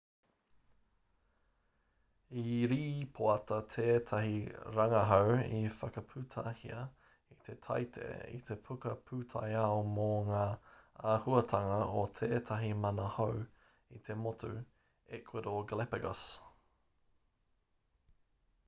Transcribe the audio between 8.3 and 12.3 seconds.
i te puka pūtaiao mō ngā āhuatanga o